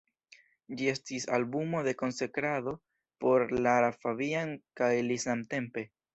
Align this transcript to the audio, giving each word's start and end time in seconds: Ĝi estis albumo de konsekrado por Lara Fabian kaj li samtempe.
Ĝi 0.77 0.87
estis 0.93 1.27
albumo 1.37 1.81
de 1.87 1.93
konsekrado 1.99 2.73
por 3.25 3.47
Lara 3.67 3.93
Fabian 4.01 4.57
kaj 4.83 4.93
li 5.13 5.21
samtempe. 5.29 5.87